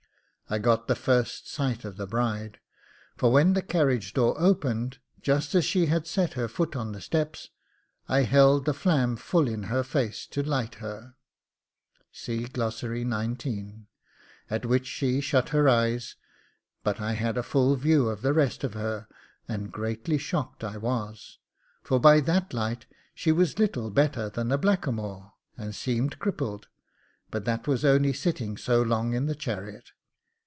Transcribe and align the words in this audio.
I 0.53 0.57
got 0.59 0.89
the 0.89 0.95
first 0.95 1.49
sight 1.49 1.85
of 1.85 1.95
the 1.95 2.05
bride; 2.05 2.59
for 3.15 3.31
when 3.31 3.53
the 3.53 3.61
carriage 3.61 4.13
door 4.13 4.35
opened, 4.37 4.97
just 5.21 5.55
as 5.55 5.63
she 5.63 5.85
had 5.85 6.09
her 6.33 6.49
foot 6.49 6.75
on 6.75 6.91
the 6.91 6.99
steps, 6.99 7.51
I 8.09 8.23
held 8.23 8.65
the 8.65 8.73
flam 8.73 9.15
full 9.15 9.47
in 9.47 9.63
her 9.71 9.81
face 9.81 10.27
to 10.27 10.43
light 10.43 10.75
her, 10.83 11.15
at 12.19 12.49
which 14.65 14.85
she 14.87 15.21
shut 15.21 15.47
her 15.49 15.69
eyes, 15.69 16.17
but 16.83 16.99
I 16.99 17.13
had 17.13 17.37
a 17.37 17.43
full 17.43 17.77
view 17.77 18.09
of 18.09 18.21
the 18.21 18.33
rest 18.33 18.65
of 18.65 18.73
her, 18.73 19.07
and 19.47 19.71
greatly 19.71 20.17
shocked 20.17 20.65
I 20.65 20.75
was, 20.75 21.39
for 21.81 21.97
by 21.97 22.19
that 22.19 22.53
light 22.53 22.87
she 23.15 23.31
was 23.31 23.57
little 23.57 23.89
better 23.89 24.29
than 24.29 24.51
a 24.51 24.57
blackamoor, 24.57 25.31
and 25.57 25.73
seemed 25.73 26.19
crippled; 26.19 26.67
but 27.29 27.45
that 27.45 27.69
was 27.69 27.85
only 27.85 28.11
sitting 28.11 28.57
so 28.57 28.81
long 28.81 29.13
in 29.13 29.27
the 29.27 29.35
chariot. 29.35 29.91